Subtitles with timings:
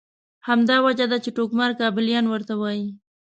[0.47, 2.87] همدا وجه ده چې ټوکمار کابلیان ورته وایي.